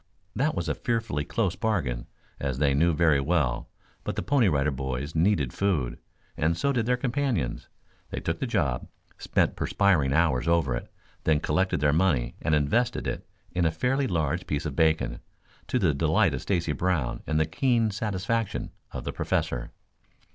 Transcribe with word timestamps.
That 0.35 0.55
was 0.55 0.67
a 0.67 0.73
fearfully 0.73 1.23
close 1.23 1.55
bargain, 1.55 2.07
as 2.39 2.57
they 2.57 2.73
knew 2.73 2.91
very 2.91 3.19
well, 3.21 3.69
but 4.03 4.15
the 4.15 4.23
Pony 4.23 4.47
Rider 4.47 4.71
Boys 4.71 5.13
needed 5.13 5.53
food, 5.53 5.99
and 6.35 6.57
so 6.57 6.71
did 6.71 6.87
their 6.87 6.97
companions. 6.97 7.69
They 8.09 8.19
took 8.19 8.39
the 8.39 8.47
job, 8.47 8.87
spent 9.19 9.55
perspiring 9.55 10.11
hours 10.11 10.47
over 10.47 10.73
it, 10.75 10.91
then 11.23 11.39
collected 11.39 11.81
their 11.81 11.93
money, 11.93 12.33
and 12.41 12.55
invested 12.55 13.05
it 13.05 13.27
in 13.51 13.63
a 13.63 13.69
fairly 13.71 14.07
large 14.07 14.47
piece 14.47 14.65
of 14.65 14.75
bacon, 14.75 15.19
to 15.67 15.77
the 15.77 15.93
delight 15.93 16.33
of 16.33 16.41
Stacy 16.41 16.71
Brown 16.71 17.21
and 17.27 17.39
the 17.39 17.45
keen 17.45 17.91
satisfaction 17.91 18.71
of 18.91 19.03
the 19.03 19.13
Professor. 19.13 19.71